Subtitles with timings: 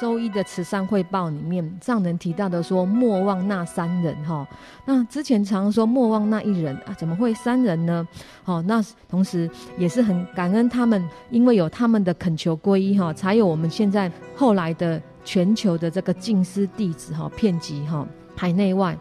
[0.00, 4.46] 周一的慈善汇报里面，上人提到的说莫忘那三人哈。
[4.84, 8.06] 那之前常常说莫忘那一人啊，怎么会三人呢？
[8.44, 18.06] 好，那同时也是很感恩他们，因为有他们的恳求皈依哈，才有我们现在后来的全球的这个净师弟子哈，遍及哈
[18.36, 18.96] 海内外。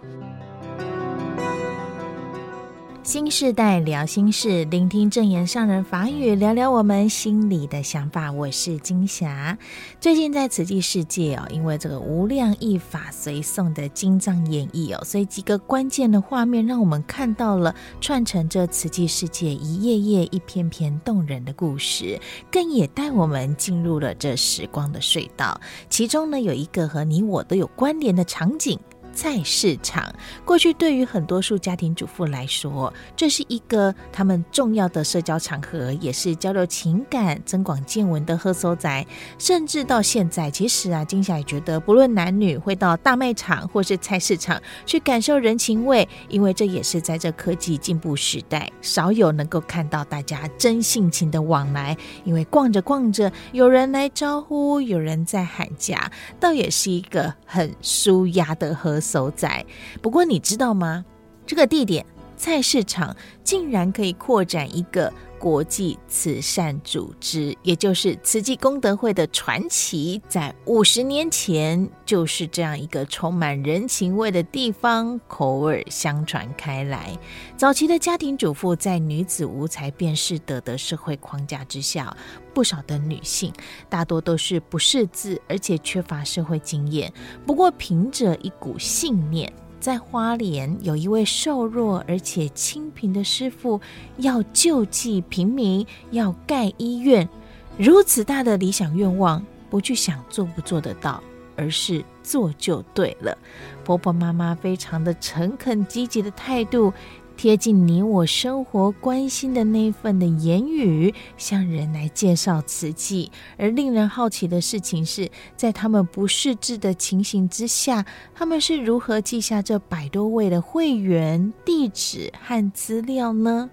[3.06, 8.32] 新世代聊心事，聆听证言上人法语，聊聊我们心里的想法。
[8.32, 9.56] 我是金霞。
[10.02, 22.20] 最近在慈济世界哦，因为这个无量义法随诵的经藏演绎哦，所以几个关键的画面让我们看到了串成这慈济世界一页页、一篇篇动人的故事，
[22.52, 25.62] 更也带我们进入了这时光的隧道。
[25.92, 28.80] 其中呢，有一个和你我都有关联的场景。
[29.16, 39.08] 菜市场，过去对于很多数家庭主妇来说，这是一个他们重要的社交场合，也是交流情感、增广见闻的好所在。
[39.40, 51.96] 甚至到现在，其实啊，金霞也觉得，不论男女，会到大卖场或是菜市场去感受人情味，因为这也是在这科技进步时代，少有能够看到大家真性情的往来。
[52.26, 59.00] 因为逛着逛着，有人来招呼，有人在喊价，倒也是一个很舒压的和。
[59.06, 59.66] 所在，
[60.02, 61.06] 不过你知道吗？
[61.46, 62.04] 这个地点
[62.36, 77.18] 菜市场竟然可以扩展一个国际慈善组织，也就是慈济功德会的传奇，在五十年前就是这样一个充满人情味的地方，口耳相传开来。
[77.56, 82.16] 早期的家庭主妇在女子无才便是德的社会框架之下，
[82.54, 83.54] 不少的女性
[83.90, 87.12] 大多都是不识字，而且缺乏社会经验。
[87.46, 89.52] 不过凭着一股信念。
[89.86, 93.80] 在花莲有一位瘦弱而且清贫的师傅，
[94.18, 97.30] 要救济平民，要盖医院，
[97.78, 101.22] 如此大的理想愿望，不去想做不做得到，
[101.56, 103.38] 而是做就对了。
[103.84, 106.92] 婆婆妈妈非常的诚恳积极的态度。
[107.38, 113.32] 贴近你我生活关心的那份的言语，向人来介绍瓷器。
[113.58, 123.70] 而令人好奇的事情是，在他们不识字的情形之下，他们是如何记下这百多位的会员地址和资料呢？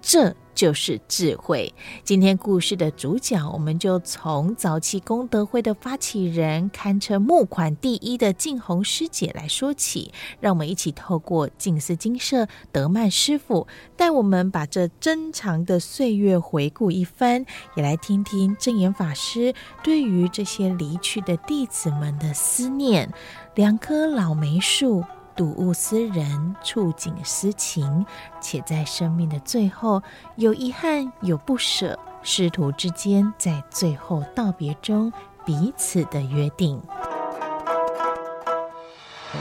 [0.00, 0.34] 这。
[0.56, 1.72] 就是智慧。
[2.02, 10.12] 今天故事的主角，我们就从早期功德会的发起人，堪称募款第一的静红师姐来说起。
[10.40, 17.44] 让我们一起透过静思金舍德曼师傅，带我们把这珍藏的岁月回顾一番，
[17.76, 23.12] 也来听听证严法师对于这些离去的弟子们的思念。
[23.54, 25.04] 两棵老梅树。
[25.36, 28.04] 睹物思人，触景思情，
[28.40, 30.02] 且在生命的最后，
[30.36, 35.12] 有遗憾，有不舍，师徒之间在最后道别中
[35.44, 36.80] 彼此的约定。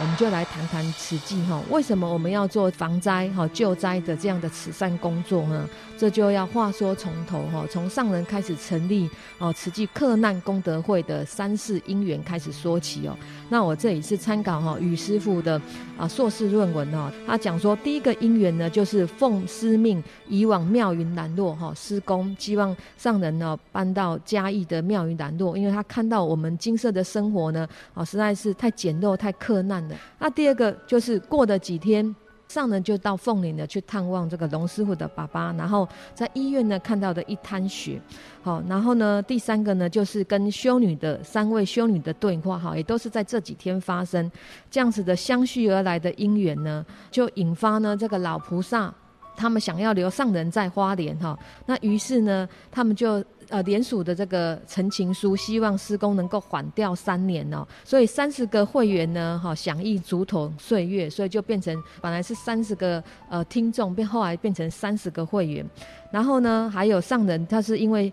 [0.01, 5.67] 我们就来谈谈慈济哈，为什么我们要做防灾哈救灾的这样的慈善工作呢？
[5.97, 13.17] 这就要话说从头哈，从上人开始成立哦慈济克难功德会的三世因缘开始说起哦。
[13.49, 15.59] 那我这里是参考哈宇师傅的
[15.97, 29.84] 啊硕士论文哦，他讲说第一个因缘呢，就是奉师命移往妙云南落哈施工，希望上人呢搬到嘉义的妙云南落，因为他看到我们金色的生活呢啊实在是太简陋太克难
[30.19, 32.15] 那第二个就是过了几天。
[32.47, 37.99] 上人就到凤岭呢去探望这个龙师傅的爸爸，然后在医院呢看到的一滩血，
[38.43, 44.31] 好，然后呢第三个呢就是跟修女的三位修女的对话，哈，也都是在这几天发生，
[44.69, 48.93] 这样子的相续而来的因缘呢，就引发呢这个老菩萨
[49.35, 53.23] 他们想要留上人在花莲，哈，那于是呢他们就。
[53.49, 65.63] 呃，联署的这个陈情书，希望施工能够缓调三年哦，所以三十个会员呢，哈，响应竹筒岁月，所以就变成本来是三十个呃听众，变后来变成三十个会员，
[66.09, 68.11] 然后呢，还有上人，他是因为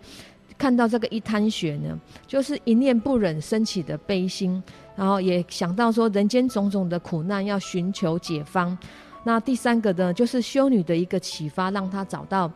[0.59, 4.63] 看到这个一滩血呢，就是一念不忍升起的悲心，
[4.95, 8.77] 然后也想到说人间种种的苦难要寻求解方，
[9.25, 12.51] 那第三个呢，就是修女的一个启发，让她找到。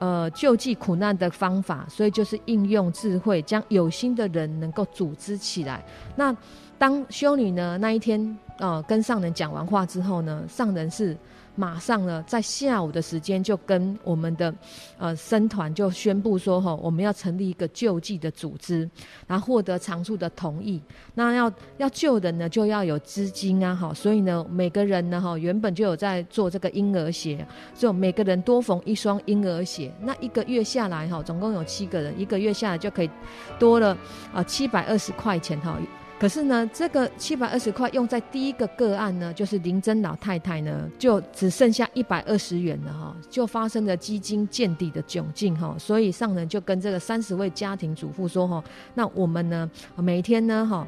[0.00, 5.84] 呃，救济苦难的方法，所以就是应用智慧，将有心的人能够组织起来。
[6.14, 6.32] 那
[6.78, 11.16] 当修女呢那一天，呃，跟上人讲完话之后呢，上人是
[11.56, 14.54] 马上呢在下午的时间就跟我们的
[14.96, 18.88] 呃僧团就宣布说哈，我们要成立一个救济的组织，
[19.26, 20.80] 然后获得长处的同意。
[21.14, 27.44] 那要要救人呢，就要有资金啊，哈，所以呢，每个人呢，哈，原本就有在做这个婴儿鞋，
[27.74, 29.92] 所以每个人多缝一双婴儿鞋。
[30.00, 33.10] 那一个月下来，哈，总共有七个人，一个月下来就可以
[33.58, 33.98] 多了
[34.32, 35.76] 啊七百二十块钱，哈。
[36.18, 50.84] 可是呢，这个七百二十块用在第一个个案呢，就是林珍老太太呢，就只剩下一百二十元了哈，就发生了基金见底的窘境哈，所以上人就跟这个三十位家庭主妇说哈，那我们呢，每天呢哈，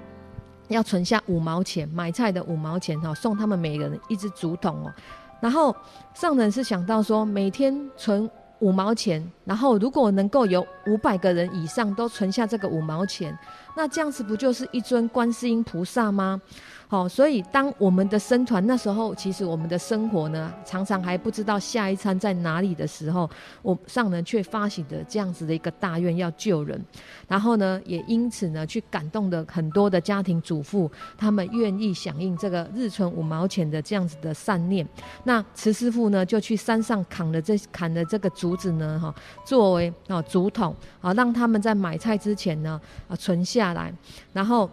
[0.67, 4.93] 要存下五毛钱买菜的五毛钱哈，送他们每人一只竹筒哦，
[5.41, 5.75] 然后
[6.13, 8.29] 上人是想到说，每天存
[8.59, 13.39] 五毛钱，然后如果能够有五百个人以上都存下这个五毛钱。
[13.77, 16.41] 那这样子不就是一尊观世音菩萨吗？
[16.89, 23.31] 好，所以当我们的僧团那时候，其实我们的生活呢，常常还不知道下一餐在哪里的时候，
[23.63, 26.85] 我上人却发起的这样子的一个大愿要救人，
[27.29, 34.85] 然后呢，也因此呢，去感动的很多的家庭主妇，他们愿意响应这个日存五毛钱的这样子的善念。
[35.23, 39.15] 那慈师父呢，就去山上砍了这砍了这个竹子呢，哈，
[39.45, 43.93] 作为啊竹筒啊，让他们在买菜之前呢啊存下下来，
[44.33, 44.69] 然后。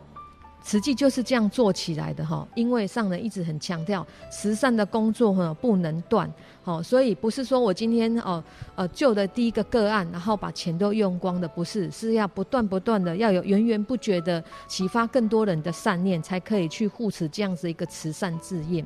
[0.64, 6.30] 慈济就是这样做起来的哈，因为上人一直很强调慈善的工作哈不能断，
[6.62, 8.44] 好，所以不是说我今天哦
[8.76, 18.84] 呃救的第一个个案，然后把钱都用光的，不是，是要不断不断的要有源源不绝的启发更多人的善念，才可以去护持这样子一个慈善事业。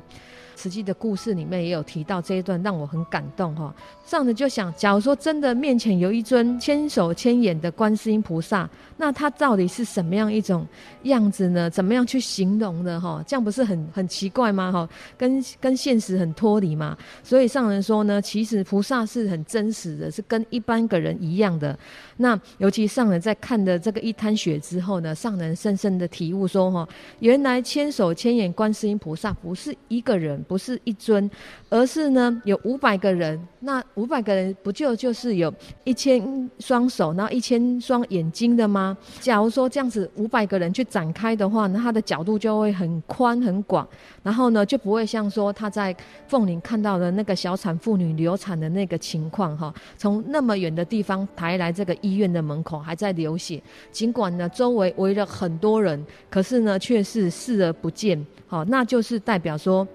[0.56, 3.74] 实际的故事里面也有提到这一段，让我很感动哈。
[4.04, 10.66] 上人就想，假如说真的面前有一尊千手千眼的观世音菩萨，那他到底是什么样一种
[11.04, 11.70] 样子呢？
[11.70, 13.00] 怎么样去形容呢？
[13.00, 14.70] 哈，这样不是很很奇怪吗？
[14.70, 16.96] 哈，跟跟现实很脱离嘛。
[17.22, 21.78] 所以上人说呢，其实菩萨是很真实的，是跟一般个人一样的。
[22.16, 26.88] 那尤其上人在看的这个一滩血之后呢，上人深深的体悟说哈，
[27.20, 30.41] 原来千手千眼观世音菩萨不是一个人。
[30.42, 31.30] 不是一尊，
[31.68, 33.40] 而是呢有五百个人。
[33.64, 35.52] 那五百个人不就就是有
[35.84, 38.96] 一千双手，然后一千双眼睛的吗？
[39.20, 43.86] 假如说这样子五百个人去展开的话，那它的角度就会很宽很广，
[44.22, 45.94] 然后呢就不会像说他在
[46.26, 53.62] 凤林看到的那个小产妇女流产的那个情况哈，从那么远的地方抬来这个医院的门口还在流血，
[53.92, 58.26] 尽管呢周围围了很多人，可是呢却是视而不见。
[58.48, 59.86] 好，那就是代表说。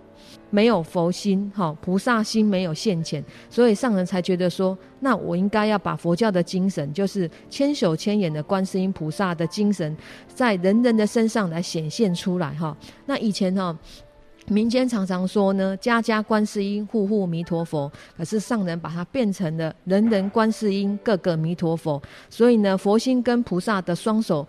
[0.49, 9.95] 没有佛心，哈，菩萨心没有现前，所以上人才觉得说，那我应该要把佛教的精神，就是千手千眼的观世音菩萨的精神，
[10.33, 12.75] 在人人的身上来显现出来，哈。
[13.05, 13.77] 那以前哈，
[14.47, 24.47] 民间常常说呢，家家观世音，户户弥陀佛，可是上人把它变成了人人观世音，个个弥陀佛，所以呢，佛心跟菩萨的双手。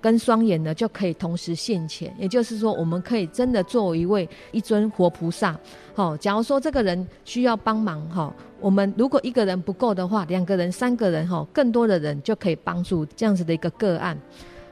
[0.00, 5.58] 跟双眼呢，就可以同时现前，也就是说，我们可以真的作为一位一尊活菩萨。
[5.94, 14.16] 好，假如说这个人需要帮忙，哈，我们如果一个人不够的话，两个人、三个人，哈，更多的人就可以帮助这样子的一个个案。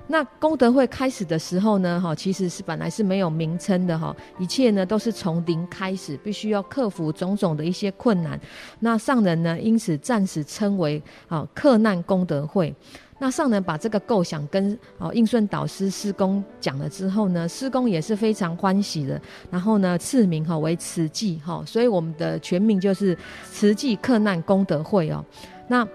[0.07, 8.39] 那功德会开始的时候呢，哈，其实是本来是没有名称的，哈，一切呢都是从零开始，必须要克服种种的一些困难。
[8.81, 12.75] 那上人呢，因此暂时称为啊克难功德会。
[13.19, 19.21] 那上人把这个构想跟哦应顺导师师公讲了之后呢，师公也是非常欢喜的。
[19.51, 23.17] 然后呢，赐名哈为慈济哈，所以我们的全名就是
[23.51, 25.25] 慈济克难功德会哦。
[25.69, 25.87] 那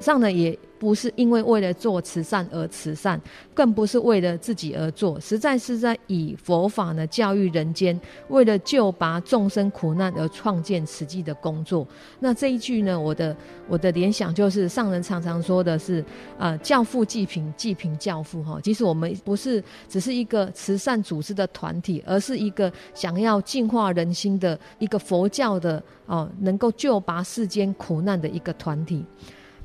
[0.00, 0.58] 上人也。
[0.84, 3.18] 不是因为为了做慈善而慈善，
[3.54, 11.88] 更不是为了自己而做，实在是在以佛法呢教育人间，为了救拔众生苦难而创建慈济的工作。
[12.20, 13.34] 那这一句呢，我的
[13.66, 16.04] 我的联想就是上人常常说的是，
[16.38, 18.60] 呃，教父济贫，济贫教父哈。
[18.62, 29.02] 其实我们不是只是一个慈善组织的团体，而是一个想要净化人心的一个佛教的哦，能够救拔世间苦难的一个团体。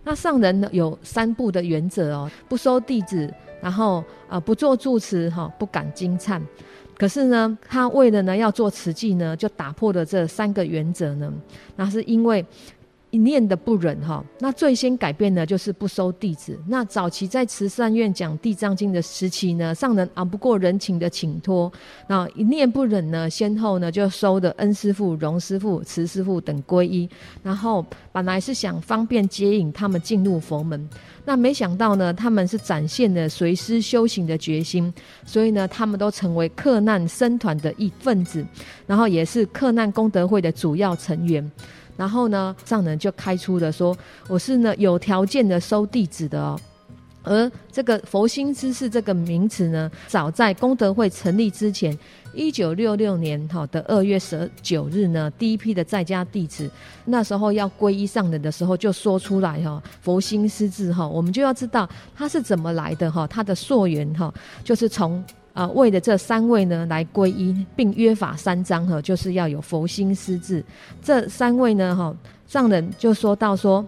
[0.10, 6.42] 那上人呢有三不的原则哦，不收弟子，然后啊不做住持哈，不赶经忏。
[6.98, 11.32] 可是呢，他为了呢要做慈济呢，就打破了这三个原则呢。
[11.76, 12.44] 那是因为
[13.12, 16.56] 一念的不忍哈，那最先改变呢，就是不收弟子。
[16.68, 21.72] 那早期在慈善院讲《地藏经》的时期呢，上人熬不过人情的请托，
[22.08, 27.10] 那一念不忍呢，先后呢就收的恩师傅、荣师傅、慈师傅等皈依。
[27.42, 30.88] 然后本来是想方便接引他们进入佛门，
[31.26, 34.94] 那没想到呢，他们是展现了随师修行的决心，
[35.26, 38.46] 所以呢，他们都成为克难僧团的一份子，
[38.86, 41.52] 然后也是克难功德会的主要成员。
[42.00, 43.94] 然后呢，上人就开出了说，
[44.30, 46.58] 我是呢有条件的收弟子的哦。
[47.24, 51.96] 而这个佛心知识这个名词呢，早在功德会成立之前，
[52.34, 56.72] 一九六六年哈的二月十九日呢，第一批的在家弟子，
[57.04, 65.22] 那时候要皈依上人的时候，就说出来哈，佛心师字哈，我们就要知道它是怎么来的哈，它的溯源哈，就是从。
[65.60, 70.64] 啊，为了这三位呢来皈依，并约法三章哈，就是要有佛心师字。
[71.04, 72.16] 这三位呢，哈，
[72.48, 73.86] 上人就说到说，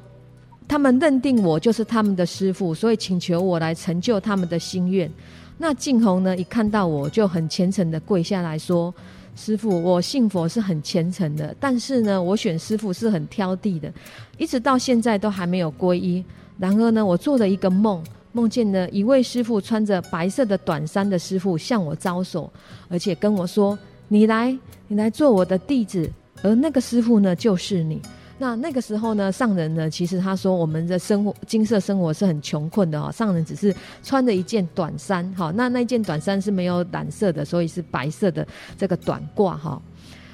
[0.67, 5.09] 他们认定我就是他们的师父，所以请求我来成就他们的心愿。
[5.57, 8.93] 那净红呢，一看到我就很虔诚的跪下来说
[9.37, 13.89] ：“师父，我信佛是很虔诚的，但是呢，我选师父是很挑剔的，
[14.37, 16.21] 一直到现在都还没有皈依。
[16.59, 22.51] 然而呢，我做了一个梦。”梦见了一位师傅穿着白色的短衫的师傅向我招手，
[22.89, 24.57] 而且跟我说：“你来，
[24.87, 26.09] 你来做我的弟子。”
[26.43, 28.01] 而那个师傅呢，就是你。
[28.39, 33.11] 那那个时候呢，上人呢，其实他说我们的生活金色生活是很穷困的哦。
[33.11, 39.79] 上人只是穿着一件短衫，哈，那那件短衫是没有染色的，所以是白色的这个短褂哈。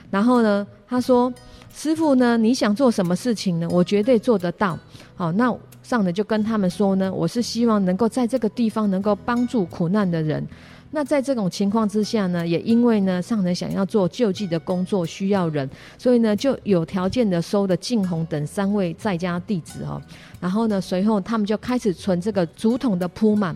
[0.10, 1.34] 然后呢，他说
[1.74, 3.68] ：“师傅呢，你想做什么事情呢？
[3.70, 4.78] 我绝对做得到。”
[5.16, 5.56] 好，那。
[5.84, 10.46] 上人就跟他们说呢，我是希望能够在这个地方能够帮助苦难的人。
[10.92, 20.02] 那在这种情况之下呢，也因为呢，上人想要做救济的工作需要人，所以呢，就有条件的收了净红等三位在家弟子哦。
[20.42, 23.56] 然后呢，随后他们就开始存这个竹筒的铺满。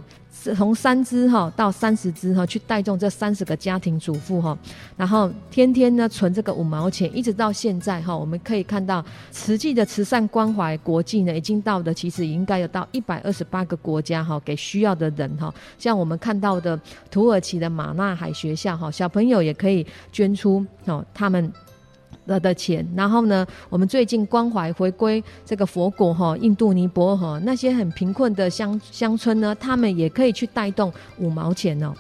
[0.56, 4.58] 从三支哈到三十支哈，去带动这三十个家庭主妇哈，
[4.98, 16.80] 然后天天呢存这个五毛钱，一直到现在哈，我们可以看到慈济的慈善关怀国际呢，已经到的其实应该有到一百二十八个国家哈，给需要的人哈，像我们看到的
[17.12, 21.54] 土耳其的马纳海学校哈，小朋友也可以捐出哦，他们。
[22.26, 31.94] 了的钱，然后呢，我们最近关怀回归这个佛国哈，印度尼泊尔那些很贫困的乡乡村呢，他们也可以去带动五毛钱哦。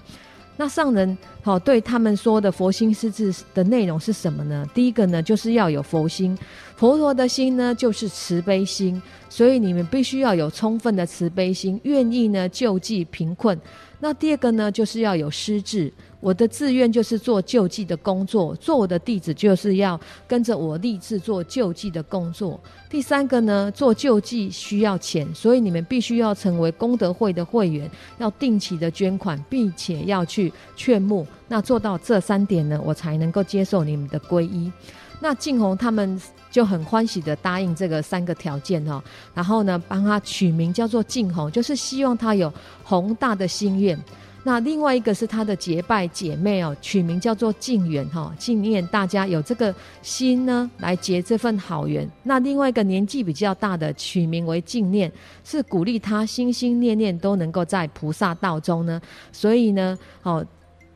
[0.57, 4.65] 那上人好对他们说的佛心师字的内容是什么呢？
[4.73, 6.37] 第一个呢，就是要有佛心，
[6.75, 13.59] 佛陀的心呢就是慈悲心，所以你们必须要有充分的慈悲心，愿意呢救济贫困。
[13.99, 15.91] 那第二个呢，就是要有师志。
[16.19, 22.59] 我的志愿就是做救济的工作，做我的弟子就是要跟着我立志做救济的工作。
[22.87, 31.25] 第三个呢，做救济需要钱，所以你们必须要成为功德会的会员，要定期的捐款，并且要去劝募。
[31.47, 34.71] 那做到这三点呢，我才能够接受你们的皈依。
[35.19, 36.19] 那净红他们
[36.49, 39.03] 就很欢喜的答应这个三个条件哈，
[39.35, 42.51] 然后呢，帮他取名叫做净红，就是希望他有
[42.83, 43.97] 宏大的心愿。
[44.43, 49.71] 那另外一个是他的结拜姐妹哦，取名叫做静缘哈，纪念大家有这个
[50.01, 52.09] 心呢，来结这份好缘。
[52.23, 55.11] 那另外一个年纪比较大的，取名为静念，
[55.43, 58.99] 是鼓励他心心念念都能够在菩萨道中呢。
[59.31, 60.43] 所以呢，哦，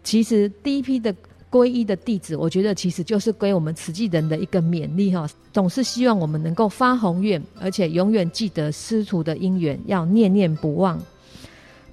[0.06, 1.14] 其实第一批的
[1.52, 10.98] 皈依的弟子，我觉得其实就是给我们慈济人的一个勉励哈，总是希望我们能够发宏愿，而且永远记得师徒的因缘，要念念不忘。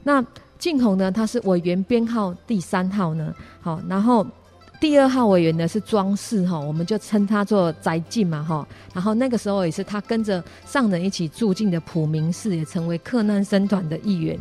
[0.05, 0.25] 那。
[0.59, 4.25] 静红呢，他是委员编号第三号呢，好，然后
[4.81, 8.65] 第二号委员呢是庄氏哈，我们就称他做宅静嘛哈，
[8.95, 14.39] 然后那个时候也是他跟着上人一起住进的普明寺，也成为克难僧团的一员。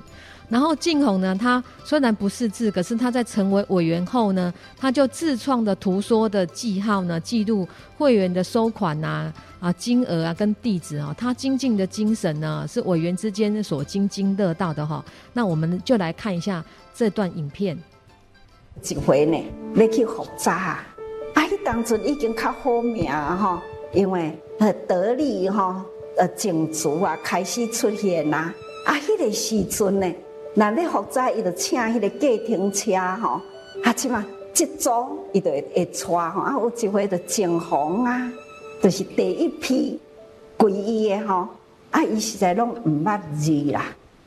[0.52, 7.66] 然后净红呢，他虽然不识字，可是他在成为委员后呢，他就自创的图说的记号呢，记录
[7.98, 15.02] 会员的收款呐、啊、啊金额啊跟地址啊，他精进的精神呢，是委员之间所津津乐道的哈。
[15.32, 16.62] 那我们就来看一下
[16.94, 17.78] 这段影片。
[18.84, 19.38] 一回呢，
[19.76, 20.88] 要去复查啊，
[21.36, 25.82] 啊，当初已经较好命哈，因为呃得力哈，
[26.18, 28.54] 呃种族啊开始出现呐，
[28.86, 30.14] 啊，迄个时阵呢。
[30.54, 32.92] 那咧复查，伊就请迄个计程车
[33.22, 33.42] 吼，
[33.84, 38.32] 啊，即嘛接组伊就会会带吼，啊，有一回就净红啊，
[38.82, 40.00] 就是第一批
[40.58, 41.48] 皈依的吼，
[41.92, 43.86] 啊，伊实在拢毋捌字啦，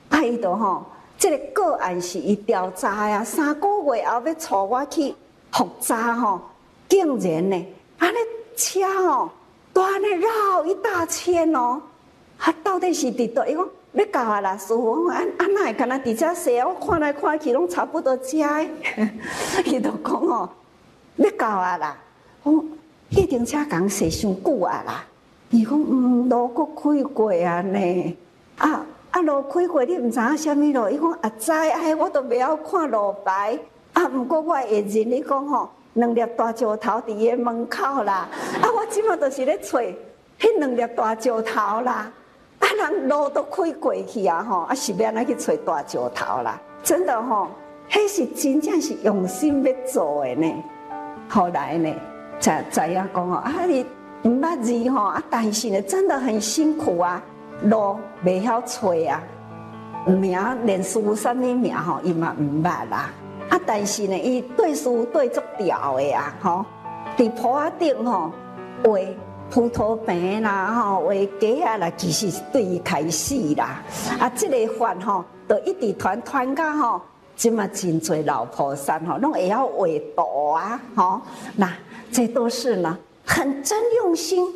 [0.08, 0.84] 啊，伊就吼，
[1.18, 5.14] 即个个案是伊调查呀，三个月后要带我去
[5.52, 6.40] 复查吼，
[6.88, 7.66] 竟然呢，
[7.98, 8.18] 啊，咧
[8.56, 9.28] 车吼
[9.74, 11.82] 断的绕一大圈哦。
[12.38, 13.46] 啊到底是伫倒？
[13.46, 18.38] 伊讲要到啊啦，师傅，安安那会敢若伫遮说，我看来看去拢差不多遮。
[19.64, 20.48] 伊就讲哦，
[21.16, 21.96] 要到啊啦，
[22.42, 22.64] 我
[23.10, 25.04] 一定车讲说伤久啊啦。
[25.50, 28.16] 伊讲嗯，路阁开过啊呢，
[28.58, 30.88] 啊啊路开过，你毋知影虾米路？
[30.88, 33.56] 伊讲啊知，哎，我都袂晓看路牌。
[33.92, 38.28] 啊，毋过我会认你讲吼，两粒大石头伫伊个门口啦。
[38.60, 42.10] 啊，我即马都是咧找迄两粒大石头啦。
[42.64, 46.58] 啊，人路都开过去啊，吼，啊是要安怎去找大石头啦？
[46.82, 47.48] 真的吼，
[47.90, 50.54] 迄是真正是用心要做的呢。
[51.28, 51.94] 后来呢，
[52.40, 53.84] 才知影讲哦，啊你。
[54.26, 55.22] 毋捌字吼，啊！
[55.28, 57.22] 但是呢，真的很辛苦啊，
[57.64, 57.94] 路
[58.24, 59.22] 袂晓找啊，
[60.06, 63.10] 名连书啥物名吼，伊嘛毋捌啦。
[63.50, 66.64] 啊，但是呢，伊对书对足调的啊，吼，
[67.18, 68.32] 伫坡仔顶吼
[68.82, 68.98] 画
[69.50, 73.82] 葡萄饼啦，吼画鸡啊啦，其实是对伊开始啦。
[74.18, 77.00] 啊，这个法吼，就一直传传到吼，
[77.36, 79.86] 即嘛真济老菩萨吼，拢会晓画
[80.16, 81.20] 图啊，吼，
[81.56, 81.72] 那
[82.10, 82.98] 这都是呢。
[83.26, 84.46] 很真用心，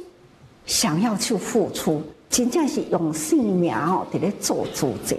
[0.66, 5.16] 想要去付出，真正是用性命哦，伫咧做主者。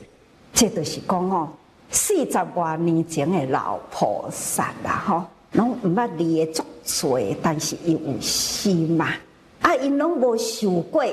[0.53, 1.47] 这就是讲哦，
[1.89, 5.23] 四十多年前的老菩萨啦，吼，
[5.53, 9.05] 拢毋捌离的足多，但是伊有心嘛。
[9.05, 9.15] 啊，
[9.61, 11.03] 啊因拢无受过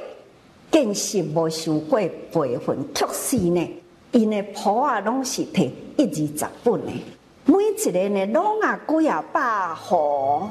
[0.70, 2.00] 见识，无受过
[2.32, 3.68] 培训，确实呢，
[4.12, 6.92] 因的谱啊，拢是摕一二十本的，
[7.44, 10.48] 每一个呢，拢啊几啊百户。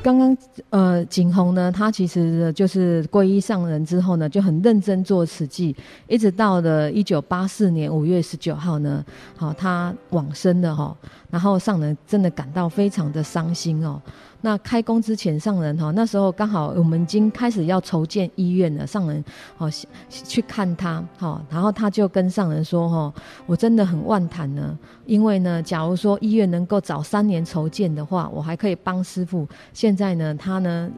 [0.00, 0.36] 刚刚
[0.70, 5.74] 呃，景洪呢，他其实就是皈依上人之后呢，就很认真做慈济，
[6.06, 9.04] 一直到了一九八四年五月十九号呢，
[9.36, 10.96] 好，他往生了哈，
[11.30, 14.00] 然后上人真的感到非常的伤心哦。
[14.40, 19.24] 那开工之前，上人哈，那时候刚好我们已经开始要筹建医院了，上人
[19.56, 19.68] 好
[20.08, 23.12] 去看他，好，然后他就跟上人说哈，
[23.46, 29.46] 我真的很万谈呢，因为呢，假如说医院能够早三年筹建的话，我还可以帮师傅。
[29.72, 30.88] 现在呢，他呢。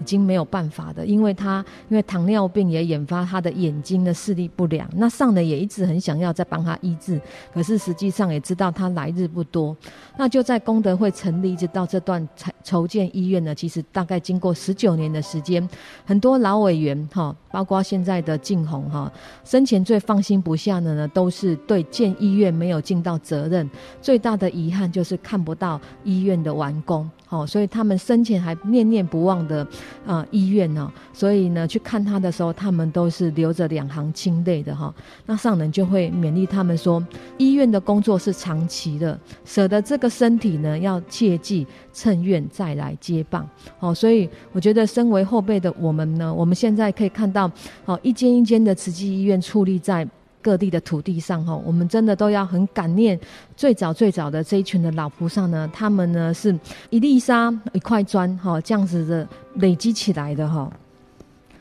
[0.00, 4.88] 已经没有办法的，因为他因为糖尿病也引发他的眼睛的视力不良。
[4.94, 7.20] 那上人也一直很想要再帮他医治，
[7.52, 9.67] 可是实际上也知道他来日不多。
[10.16, 12.26] 那就在功德会成立一直到这段
[12.62, 15.66] 筹建医院呢，其实大概经过十九年的时间，
[16.04, 19.10] 很多老委员哈，包括现在的静红哈，
[19.44, 23.68] 生前最放心不下的呢，都是对建医院没有尽到责任，
[24.02, 27.08] 最大的遗憾就是看不到医院的完工。
[27.28, 29.66] 好，所以他们生前还念念不忘的
[30.06, 34.92] 啊、医院呢，所以呢去看他的时候，他们都是流着两行清泪的哈。
[35.26, 37.06] 那上人就会勉励他们说，
[37.36, 43.46] 医院的工作是长期的，舍得这个身体呢，要切记趁愿再来接棒。
[43.78, 47.50] 好，所以我觉得身为后辈的我们呢，我们现在可以看到，
[47.84, 50.08] 好一间一间的慈济医院矗立在。
[50.48, 53.20] 各地的土地上，哈，我们真的都要很感念
[53.54, 55.70] 最早最早的这一群的老菩萨呢。
[55.74, 56.58] 他们呢是
[56.88, 60.72] 一粒沙一块砖，哈，这样子的累积起来的，哈。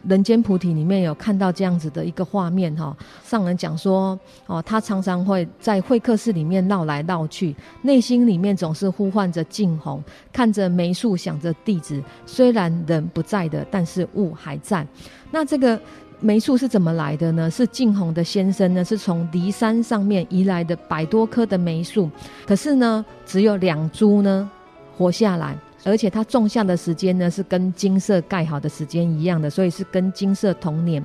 [0.07, 2.95] 人间菩提里面有看到这样子的一个画面，哈。
[3.25, 12.01] 上人讲说，哦，他常常会在会客室里面绕来绕去，内心里面总是呼唤着净红，看着梅树，想着弟子。
[12.25, 14.87] 虽然人不在的，但是物还在。
[15.29, 15.77] 那这个。
[16.19, 17.49] 梅树是怎么来的呢？
[17.49, 22.09] 是静红的先生呢，是从梨山上面移来的百多棵的梅树，
[22.45, 24.49] 可是呢，只有两株呢
[24.97, 31.03] 活下来，而且它种下的时间呢是跟金色盖好的时间一样的，所以是跟金色同年。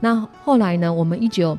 [0.00, 1.58] 那后来呢，我们一九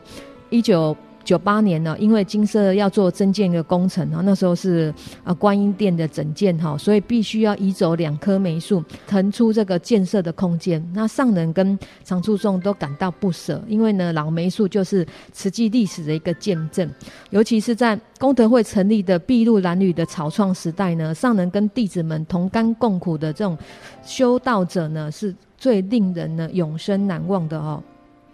[0.49, 0.95] 一九。
[1.23, 10.83] 九八年呢，因为金色要做增建一个工程啊，那时候是啊观音殿的整建哈，所以必须要移走两棵梅树，腾出这个建设的空间。
[10.93, 16.89] 那上人跟常住众都感到不舍，因为呢老梅树就是慈济历史的一个见证，
[17.29, 23.57] 尤其是在功德会成立的筚路蓝缕的草创时代呢，上人跟弟子们同甘共苦的这种
[24.03, 27.81] 修道者呢，是最令人呢永生难忘的哦。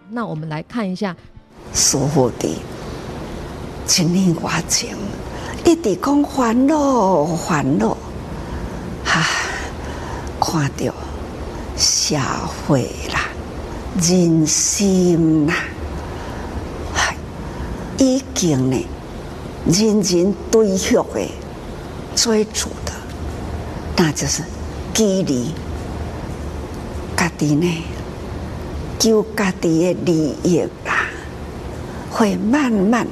[0.10, 1.16] 那我们来看一下
[1.72, 2.79] 师父的。
[3.98, 4.96] 一年多前，
[5.66, 7.98] 一直讲烦恼烦恼，
[9.04, 9.26] 哈，
[10.40, 10.94] 看到
[11.76, 12.16] 社
[12.68, 13.28] 会啦、
[14.00, 15.56] 人心啦，
[16.94, 17.16] 嗨，
[17.98, 18.86] 已经呢，
[19.66, 21.28] 人人对向的
[22.16, 22.94] 追逐的，
[23.98, 24.44] 那就是
[24.94, 25.52] 距离
[27.18, 27.84] 家己呢，
[29.00, 31.08] 就家己的利益啦，
[32.12, 33.06] 会慢慢。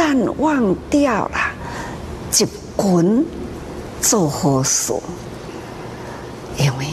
[0.00, 1.38] 但忘掉了，
[2.30, 2.46] 一
[2.80, 3.26] 群
[4.00, 4.92] 做好事，
[6.56, 6.86] 因为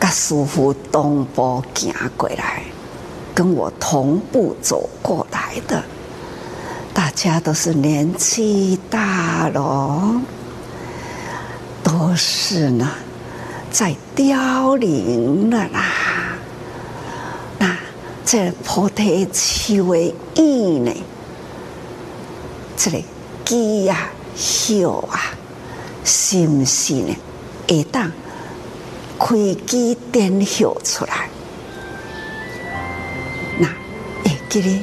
[0.00, 2.62] 甲师傅同步行过来，
[3.34, 5.84] 跟我同步走过来的，
[6.94, 10.22] 大家都是年纪大了，
[11.82, 12.90] 都是呢，
[13.70, 15.82] 在凋零了啦。
[17.58, 17.76] 那
[18.24, 20.92] 这菩提树的叶呢？
[22.78, 23.02] 这个
[23.44, 24.08] 枝呀、
[24.68, 25.34] 叶啊，
[26.04, 27.16] 是不是呢？
[27.68, 28.08] 会当
[29.18, 29.34] 开
[29.66, 31.28] 机点叶出来？
[33.58, 33.66] 那
[34.22, 34.80] 会记得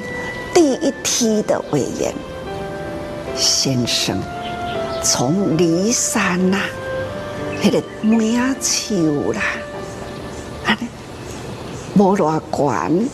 [0.53, 2.13] 第一梯的委员
[3.33, 4.21] 先生，
[5.01, 6.59] 从骊山呐，
[7.63, 9.41] 那个梅啊树啦，
[10.65, 10.77] 啊，
[11.95, 13.09] 无偌悬，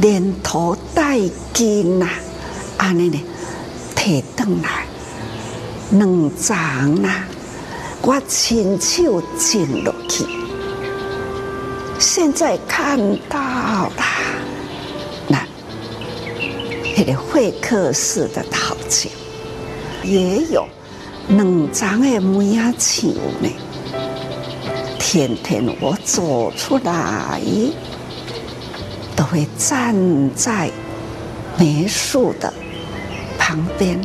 [0.00, 1.20] 连头带
[1.52, 2.08] 肩呐，
[2.78, 3.20] 安尼呢，
[4.46, 4.86] 提转来
[5.90, 7.24] 两张呐。
[8.02, 10.24] 我亲手种落去，
[11.98, 12.96] 现在看
[13.28, 14.04] 到了，
[15.26, 15.44] 那
[16.96, 19.10] 那个会客室的头前
[20.04, 20.64] 也有
[21.28, 23.08] 两张的梅啊树
[23.40, 23.48] 呢。
[25.00, 27.40] 天天我走出来，
[29.16, 29.96] 都会站
[30.34, 30.70] 在
[31.58, 32.52] 梅树的
[33.36, 34.00] 旁边，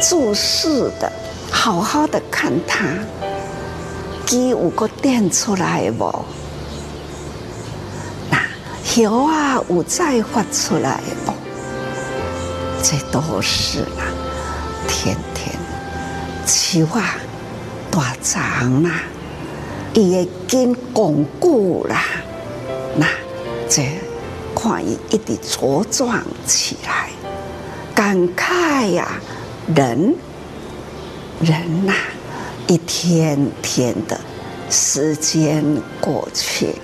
[0.00, 1.10] 注视的。
[1.50, 2.84] 好好的看它，
[4.26, 6.24] 枝有个点出来无？
[8.30, 8.38] 那
[8.94, 11.32] 叶啊有再发出来无？
[12.82, 14.04] 这都是啦，
[14.86, 15.56] 天天
[16.46, 17.16] 树啊
[17.90, 18.90] 大长啦，
[19.94, 22.04] 伊会更巩固啦。
[22.94, 23.06] 那
[23.68, 23.82] 这
[24.54, 27.08] 看伊一直茁壮起来，
[27.94, 29.08] 感慨呀，
[29.74, 30.14] 人。
[31.40, 31.92] 人呐、
[32.66, 34.18] 一天天的
[34.68, 35.64] 时间
[36.00, 36.74] 过去，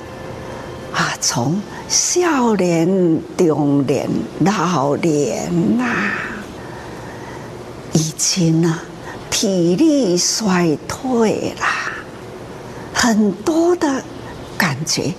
[0.93, 5.85] 啊，从少年、中年、老年呐、
[7.95, 8.79] 已经呢
[9.29, 11.91] 体力衰退啦，
[12.95, 14.05] 很多的
[14.57, 15.13] 感觉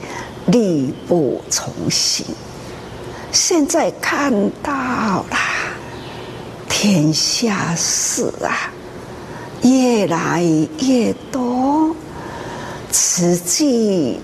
[0.45, 2.25] 力不从心。
[3.33, 4.31] 现在看
[4.63, 5.37] 到了
[6.67, 8.71] 天下事啊！
[9.63, 10.43] 越来
[10.79, 11.95] 越多，
[12.91, 14.19] 实际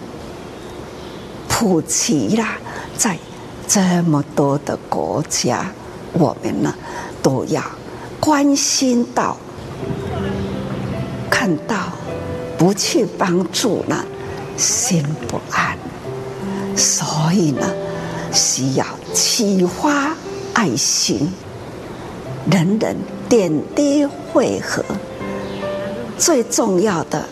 [1.48, 2.58] 普及啦，
[2.98, 3.18] 在
[3.68, 5.72] 这么多的国家，
[6.14, 6.76] 我们呢
[7.24, 7.64] 都要
[8.20, 9.38] 关心到，
[11.30, 11.94] 看到
[12.58, 14.06] 不去帮助呢，
[14.58, 15.78] 心不安。
[16.76, 17.68] 所以呢，
[18.32, 20.16] 需要启发
[20.54, 21.32] 爱心，
[22.50, 22.96] 人人
[23.30, 24.84] 点滴汇合。
[26.18, 27.28] 最重要的，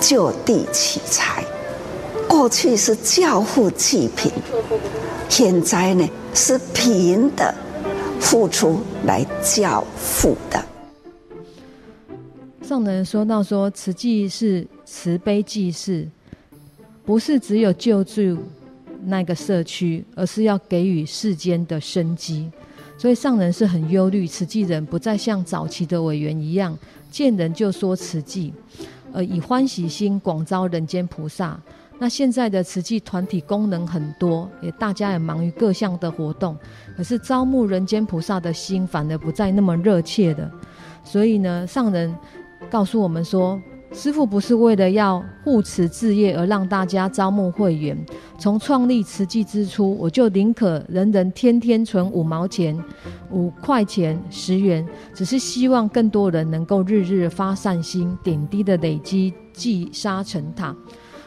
[0.00, 1.44] 就地取材。
[2.28, 4.30] 过去是教父济贫，
[5.28, 7.52] 现在呢是贫的
[8.20, 10.64] 付出来教富的。
[12.62, 16.08] 上人说到说，慈济是慈悲济世，
[17.04, 18.38] 不是只有救助
[19.06, 22.48] 那个社区，而是要给予世间的生机。
[23.00, 26.76] 所以上人是很忧虑，慈济人不再像早期的委员一样。
[27.10, 28.52] 见人就说慈济，
[29.14, 31.58] 呃，以欢喜心广招人间菩萨。
[31.98, 36.54] 那现在的慈济团体功能很多，也大家也忙于各项的活动，
[36.94, 40.50] 可是招募人间菩萨的心反而不再那么热切的。
[41.02, 42.14] 所以呢，上人
[42.68, 43.58] 告诉我们说。
[43.92, 47.96] 师父不是为了要护持志业而让大家招募会员。
[48.38, 52.78] 从创立慈济之初，我就宁可人人天天存五毛钱、
[53.30, 60.74] 五块钱、十元，只是希望更多人能够日日发善心，点滴的累积积沙成塔。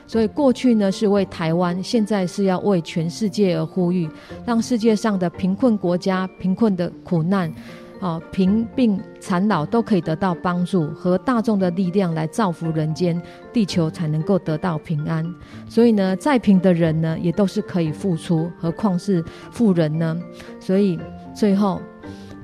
[0.07, 4.09] 所以过去呢是为台湾，现在是要为全世界而呼吁，
[4.45, 7.53] 让世界上的贫困国家、贫困的苦难。
[8.03, 13.19] 啊，贫病残老都可以得到帮助，和大众的力量来造福人间，
[13.53, 15.25] 地球才能够得到平安。
[15.69, 20.19] 所以呢，再贫的人呢，也都是可以付出，何况是富人呢？
[20.59, 20.99] 所以
[21.33, 21.81] 最后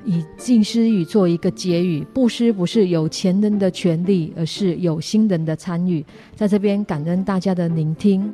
[0.02, 6.02] 以静思语做一个结语：布施不是有钱人的权利，而是有心人的参与。
[6.34, 8.32] 在这边感恩大家的聆听。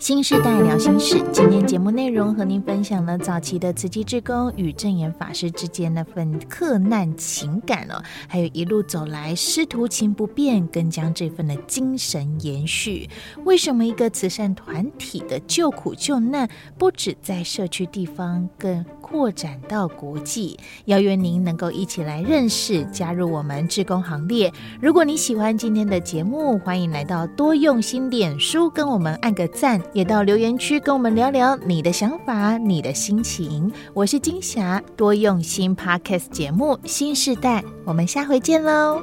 [0.00, 13.10] 新时代聊心事，今天节目内容和您分享了早期的慈济志工与证严法师之间那份克难情感哦，还有一路走来师徒情不变，更将这份的精神延续。
[13.44, 20.58] 为什么一个慈善团体的救苦救难，不止在社区地方，更扩展到国际？
[20.86, 24.50] 邀约您能够一起来认识，加入我们志工行列。
[24.80, 29.78] 如果你喜欢今天的节目，欢迎来到多用心脸书，跟我们按个赞。
[29.92, 33.70] 也到留言区跟我们聊聊你的想法、你的心情。
[33.92, 39.02] 我是金霞，多用心 Podcast 节目新时代，我们下回见喽。